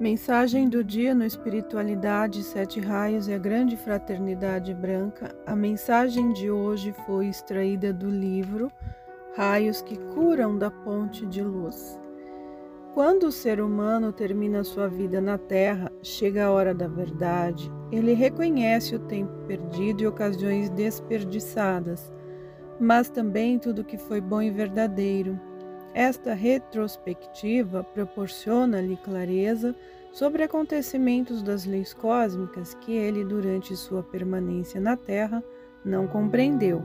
Mensagem 0.00 0.68
do 0.68 0.84
dia 0.84 1.12
no 1.12 1.24
Espiritualidade, 1.24 2.44
Sete 2.44 2.78
Raios 2.78 3.26
e 3.26 3.32
a 3.32 3.38
Grande 3.38 3.76
Fraternidade 3.76 4.72
Branca. 4.72 5.34
A 5.44 5.56
mensagem 5.56 6.32
de 6.32 6.48
hoje 6.48 6.94
foi 7.04 7.26
extraída 7.26 7.92
do 7.92 8.08
livro 8.08 8.70
Raios 9.36 9.82
que 9.82 9.96
Curam 10.14 10.56
da 10.56 10.70
Ponte 10.70 11.26
de 11.26 11.42
Luz. 11.42 11.98
Quando 12.94 13.24
o 13.24 13.32
ser 13.32 13.60
humano 13.60 14.12
termina 14.12 14.62
sua 14.62 14.86
vida 14.86 15.20
na 15.20 15.36
Terra, 15.36 15.90
chega 16.00 16.46
a 16.46 16.52
hora 16.52 16.72
da 16.72 16.86
verdade, 16.86 17.68
ele 17.90 18.12
reconhece 18.12 18.94
o 18.94 19.00
tempo 19.00 19.32
perdido 19.48 20.04
e 20.04 20.06
ocasiões 20.06 20.70
desperdiçadas, 20.70 22.12
mas 22.78 23.10
também 23.10 23.58
tudo 23.58 23.84
que 23.84 23.98
foi 23.98 24.20
bom 24.20 24.40
e 24.40 24.48
verdadeiro 24.48 25.40
esta 25.98 26.32
retrospectiva 26.32 27.82
proporciona-lhe 27.82 28.96
clareza 28.98 29.74
sobre 30.12 30.44
acontecimentos 30.44 31.42
das 31.42 31.64
leis 31.64 31.92
cósmicas 31.92 32.72
que 32.74 32.92
ele, 32.92 33.24
durante 33.24 33.74
sua 33.74 34.00
permanência 34.00 34.80
na 34.80 34.96
Terra, 34.96 35.42
não 35.84 36.06
compreendeu. 36.06 36.80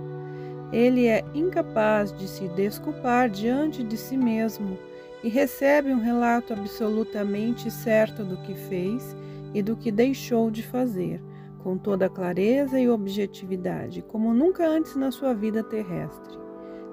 Ele 0.71 1.05
é 1.05 1.23
incapaz 1.35 2.11
de 2.11 2.27
se 2.27 2.47
desculpar 2.47 3.29
diante 3.29 3.83
de 3.83 3.97
si 3.97 4.17
mesmo 4.17 4.79
e 5.23 5.29
recebe 5.29 5.93
um 5.93 5.99
relato 5.99 6.51
absolutamente 6.51 7.69
certo 7.69 8.23
do 8.23 8.37
que 8.37 8.55
fez 8.55 9.15
e 9.53 9.61
do 9.61 9.77
que 9.77 9.91
deixou 9.91 10.49
de 10.49 10.63
fazer, 10.63 11.21
com 11.59 11.77
toda 11.77 12.09
clareza 12.09 12.79
e 12.79 12.89
objetividade, 12.89 14.01
como 14.01 14.33
nunca 14.33 14.67
antes 14.67 14.95
na 14.95 15.11
sua 15.11 15.35
vida 15.35 15.63
terrestre. 15.63 16.42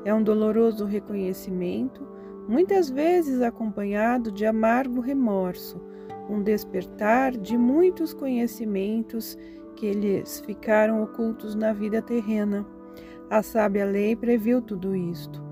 É 0.04 0.14
um 0.14 0.22
doloroso 0.22 0.84
reconhecimento, 0.84 2.06
muitas 2.48 2.88
vezes 2.88 3.42
acompanhado 3.42 4.32
de 4.32 4.46
amargo 4.46 5.00
remorso, 5.00 5.80
um 6.28 6.42
despertar 6.42 7.33
de 7.33 7.58
muitos 7.58 8.14
conhecimentos 8.14 9.36
que 9.77 9.92
lhes 9.92 10.41
ficaram 10.41 11.02
ocultos 11.02 11.55
na 11.55 11.72
vida 11.72 12.00
terrena. 12.00 12.66
A 13.28 13.42
sábia 13.42 13.84
lei 13.84 14.16
previu 14.16 14.62
tudo 14.62 14.97
isto, 14.97 15.42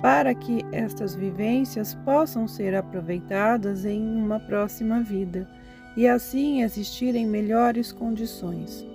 para 0.00 0.34
que 0.34 0.64
estas 0.70 1.14
vivências 1.14 1.94
possam 2.04 2.46
ser 2.46 2.74
aproveitadas 2.74 3.84
em 3.84 4.02
uma 4.02 4.38
próxima 4.38 5.00
vida 5.00 5.48
e 5.96 6.06
assim 6.06 6.62
existir 6.62 7.14
em 7.14 7.26
melhores 7.26 7.90
condições. 7.92 8.86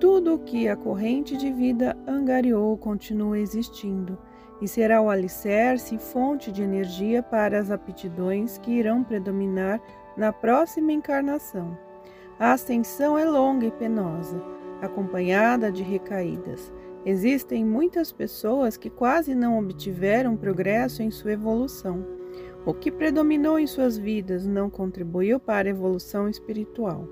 Tudo 0.00 0.34
o 0.34 0.38
que 0.38 0.66
a 0.66 0.76
corrente 0.76 1.36
de 1.36 1.52
vida 1.52 1.96
angariou 2.06 2.76
continua 2.76 3.38
existindo 3.38 4.18
e 4.60 4.68
será 4.68 5.00
o 5.00 5.08
alicerce 5.08 5.94
e 5.94 5.98
fonte 5.98 6.52
de 6.52 6.62
energia 6.62 7.22
para 7.22 7.58
as 7.58 7.70
aptidões 7.70 8.58
que 8.58 8.70
irão 8.70 9.02
predominar 9.02 9.80
na 10.16 10.32
próxima 10.32 10.92
encarnação. 10.92 11.76
A 12.38 12.52
ascensão 12.52 13.18
é 13.18 13.24
longa 13.24 13.66
e 13.66 13.70
penosa, 13.70 14.42
acompanhada 14.80 15.70
de 15.70 15.82
recaídas. 15.82 16.72
Existem 17.04 17.64
muitas 17.64 18.12
pessoas 18.12 18.76
que 18.76 18.90
quase 18.90 19.34
não 19.34 19.58
obtiveram 19.58 20.36
progresso 20.36 21.02
em 21.02 21.10
sua 21.10 21.32
evolução. 21.32 22.04
O 22.66 22.74
que 22.74 22.90
predominou 22.90 23.58
em 23.58 23.66
suas 23.66 23.96
vidas 23.96 24.46
não 24.46 24.68
contribuiu 24.68 25.40
para 25.40 25.68
a 25.68 25.70
evolução 25.70 26.28
espiritual. 26.28 27.08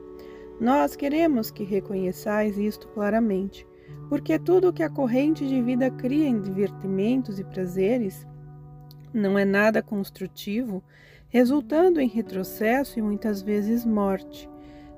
Nós 0.60 0.94
queremos 0.94 1.50
que 1.50 1.64
reconheçais 1.64 2.58
isto 2.58 2.88
claramente 2.88 3.66
porque 4.08 4.38
tudo 4.38 4.68
o 4.68 4.72
que 4.72 4.82
a 4.82 4.88
corrente 4.88 5.46
de 5.46 5.60
vida 5.60 5.90
cria 5.90 6.26
em 6.26 6.40
divertimentos 6.40 7.38
e 7.38 7.44
prazeres 7.44 8.26
não 9.12 9.38
é 9.38 9.44
nada 9.44 9.82
construtivo, 9.82 10.82
resultando 11.28 12.00
em 12.00 12.08
retrocesso 12.08 12.98
e 12.98 13.02
muitas 13.02 13.42
vezes 13.42 13.84
morte. 13.84 14.48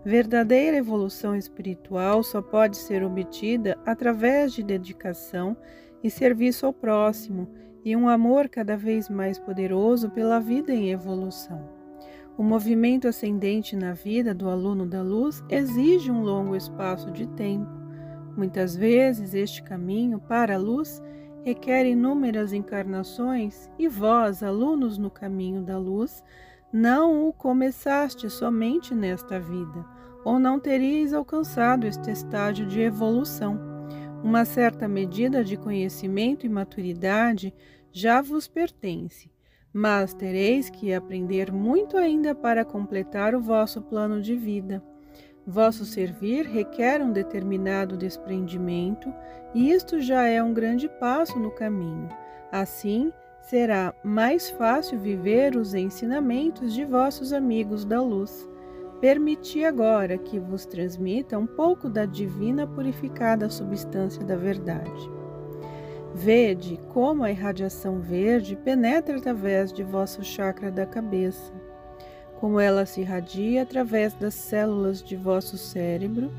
Verdadeira 0.05 0.77
evolução 0.77 1.37
espiritual 1.37 2.23
só 2.23 2.41
pode 2.41 2.77
ser 2.77 3.03
obtida 3.03 3.79
através 3.85 4.53
de 4.53 4.63
dedicação 4.63 5.57
e 6.03 6.11
serviço 6.11 6.67
ao 6.67 6.73
próximo 6.73 7.49
e 7.85 7.95
um 7.95 8.09
amor 8.09 8.49
cada 8.49 8.77
vez 8.77 9.09
mais 9.09 9.39
poderoso 9.39 10.11
pela 10.11 10.41
vida 10.41 10.73
em 10.73 10.91
evolução. 10.91 11.69
O 12.39 12.43
movimento 12.43 13.09
ascendente 13.09 13.77
na 13.77 13.93
vida 13.93 14.33
do 14.33 14.49
aluno 14.49 14.87
da 14.87 15.03
luz 15.03 15.43
exige 15.49 16.11
um 16.11 16.23
longo 16.23 16.57
espaço 16.57 17.11
de 17.11 17.27
tempo 17.27 17.80
Muitas 18.37 18.77
vezes 18.77 19.35
este 19.35 19.63
caminho 19.63 20.19
para 20.21 20.55
a 20.55 20.59
luz 20.59 21.03
requer 21.45 21.87
inúmeras 21.87 22.53
encarnações 22.53 23.71
e 23.79 23.89
vós, 23.89 24.43
alunos 24.43 24.99
no 24.99 25.11
caminho 25.11 25.63
da 25.63 25.79
luz, 25.79 26.23
não 26.73 27.29
o 27.29 27.33
começaste 27.33 28.29
somente 28.31 28.95
nesta 28.95 29.41
vida, 29.41 29.85
ou 30.25 30.39
não 30.39 30.61
teríeis 30.61 31.13
alcançado 31.13 31.87
este 31.87 32.11
estágio 32.11 32.67
de 32.67 32.81
evolução. 32.81 33.59
Uma 34.23 34.45
certa 34.45 34.87
medida 34.87 35.43
de 35.43 35.57
conhecimento 35.57 36.45
e 36.45 36.49
maturidade 36.49 37.55
já 37.91 38.21
vos 38.21 38.47
pertence, 38.47 39.31
mas 39.73 40.13
tereis 40.13 40.69
que 40.69 40.93
aprender 40.93 41.51
muito 41.51 41.97
ainda 41.97 42.35
para 42.35 42.65
completar 42.65 43.35
o 43.35 43.41
vosso 43.41 43.81
plano 43.81 44.21
de 44.21 44.37
vida. 44.37 44.83
Vosso 45.47 45.85
servir 45.85 46.45
requer 46.45 47.03
um 47.03 47.13
determinado 47.13 47.97
desprendimento, 47.97 49.13
e 49.55 49.73
isto 49.73 50.01
já 50.01 50.27
é 50.27 50.43
um 50.43 50.53
grande 50.53 50.89
passo 50.89 51.39
no 51.39 51.51
caminho. 51.51 52.09
Assim, 52.53 53.13
será 53.41 53.95
mais 54.05 54.51
fácil 54.51 54.99
viver 54.99 55.57
os 55.57 55.75
ensinamentos 55.75 56.75
de 56.75 56.85
vossos 56.85 57.33
amigos 57.33 57.85
da 57.85 58.03
luz. 58.03 58.49
Permiti 59.01 59.65
agora 59.65 60.19
que 60.19 60.39
vos 60.39 60.67
transmita 60.67 61.39
um 61.39 61.47
pouco 61.47 61.89
da 61.89 62.05
divina 62.05 62.67
purificada 62.67 63.49
substância 63.49 64.23
da 64.23 64.37
verdade. 64.37 65.11
Vede 66.15 66.79
como 66.93 67.25
a 67.25 67.31
irradiação 67.31 68.01
verde 68.01 68.57
penetra 68.57 69.17
através 69.17 69.73
de 69.73 69.83
vosso 69.83 70.23
chakra 70.23 70.71
da 70.71 70.85
cabeça 70.85 71.53
como 72.41 72.59
ela 72.59 72.87
se 72.87 73.03
irradia 73.03 73.63
através 73.63 74.15
das 74.15 74.35
células 74.35 75.03
de 75.03 75.15
vosso 75.15 75.59
cérebro 75.59 76.31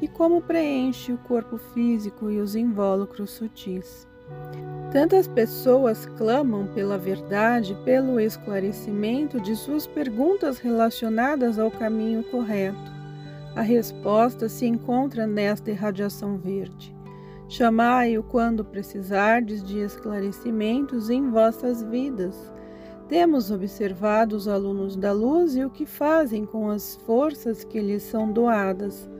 e 0.00 0.08
como 0.08 0.40
preenche 0.40 1.12
o 1.12 1.18
corpo 1.18 1.58
físico 1.58 2.30
e 2.30 2.40
os 2.40 2.56
invólucros 2.56 3.30
sutis. 3.30 4.08
Tantas 4.90 5.28
pessoas 5.28 6.06
clamam 6.16 6.66
pela 6.68 6.96
verdade, 6.96 7.76
pelo 7.84 8.18
esclarecimento 8.18 9.40
de 9.40 9.54
suas 9.54 9.86
perguntas 9.86 10.58
relacionadas 10.58 11.58
ao 11.58 11.70
caminho 11.70 12.24
correto. 12.24 12.90
A 13.54 13.60
resposta 13.60 14.48
se 14.48 14.66
encontra 14.66 15.26
nesta 15.26 15.70
irradiação 15.70 16.38
verde. 16.38 16.94
Chamai-o 17.48 18.22
quando 18.22 18.64
precisardes 18.64 19.62
de 19.62 19.80
esclarecimentos 19.80 21.10
em 21.10 21.28
vossas 21.30 21.82
vidas 21.82 22.36
temos 23.10 23.50
observado 23.50 24.36
os 24.36 24.46
alunos 24.46 24.94
da 24.94 25.10
luz 25.10 25.56
e 25.56 25.64
o 25.64 25.68
que 25.68 25.84
fazem 25.84 26.46
com 26.46 26.70
as 26.70 26.94
forças 27.04 27.64
que 27.64 27.80
lhes 27.80 28.04
são 28.04 28.30
doadas. 28.30 29.10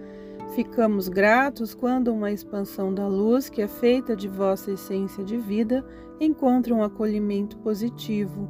Ficamos 0.54 1.08
gratos 1.08 1.74
quando 1.74 2.14
uma 2.14 2.30
expansão 2.30 2.94
da 2.94 3.08
luz, 3.08 3.50
que 3.50 3.60
é 3.60 3.66
feita 3.66 4.14
de 4.14 4.28
vossa 4.28 4.70
essência 4.70 5.24
de 5.24 5.36
vida, 5.36 5.84
encontra 6.20 6.72
um 6.72 6.84
acolhimento 6.84 7.58
positivo. 7.58 8.48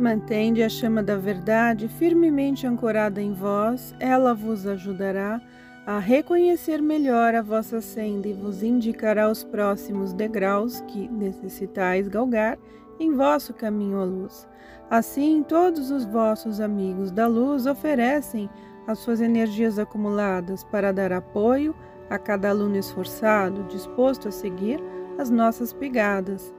Mantende 0.00 0.60
a 0.60 0.68
chama 0.68 1.04
da 1.04 1.16
verdade 1.16 1.86
firmemente 1.86 2.66
ancorada 2.66 3.22
em 3.22 3.32
vós, 3.32 3.94
ela 4.00 4.34
vos 4.34 4.66
ajudará 4.66 5.40
a 5.86 6.00
reconhecer 6.00 6.82
melhor 6.82 7.36
a 7.36 7.42
vossa 7.42 7.80
senda 7.80 8.26
e 8.26 8.32
vos 8.32 8.60
indicará 8.60 9.30
os 9.30 9.44
próximos 9.44 10.12
degraus 10.12 10.80
que 10.88 11.06
necessitais 11.08 12.08
galgar 12.08 12.58
em 13.00 13.14
vosso 13.14 13.54
caminho 13.54 13.98
à 13.98 14.04
luz. 14.04 14.46
Assim, 14.90 15.42
todos 15.42 15.90
os 15.90 16.04
vossos 16.04 16.60
amigos 16.60 17.10
da 17.10 17.26
luz 17.26 17.64
oferecem 17.64 18.50
as 18.86 18.98
suas 18.98 19.20
energias 19.20 19.78
acumuladas 19.78 20.62
para 20.64 20.92
dar 20.92 21.12
apoio 21.12 21.74
a 22.10 22.18
cada 22.18 22.50
aluno 22.50 22.76
esforçado, 22.76 23.64
disposto 23.64 24.28
a 24.28 24.30
seguir 24.30 24.80
as 25.16 25.30
nossas 25.30 25.72
pegadas. 25.72 26.52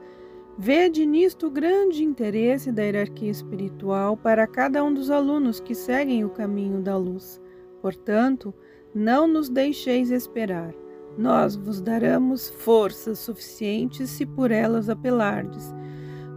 Vede 0.58 1.06
nisto 1.06 1.46
o 1.46 1.50
grande 1.50 2.02
interesse 2.02 2.72
da 2.72 2.82
hierarquia 2.82 3.30
espiritual 3.30 4.16
para 4.16 4.46
cada 4.46 4.82
um 4.82 4.92
dos 4.92 5.10
alunos 5.10 5.60
que 5.60 5.74
seguem 5.74 6.24
o 6.24 6.30
caminho 6.30 6.80
da 6.80 6.96
luz. 6.96 7.40
Portanto, 7.80 8.54
não 8.94 9.26
nos 9.26 9.48
deixeis 9.48 10.10
esperar. 10.10 10.74
Nós 11.16 11.54
vos 11.54 11.80
daremos 11.80 12.48
forças 12.48 13.18
suficientes 13.18 14.08
se 14.10 14.24
por 14.24 14.50
elas 14.50 14.88
apelardes 14.88 15.74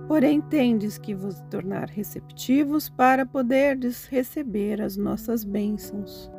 Porém, 0.07 0.39
tendes 0.39 0.97
que 0.97 1.15
vos 1.15 1.41
tornar 1.49 1.89
receptivos 1.89 2.89
para 2.89 3.25
poderdes 3.25 4.05
receber 4.05 4.81
as 4.81 4.95
nossas 4.95 5.43
bênçãos. 5.43 6.31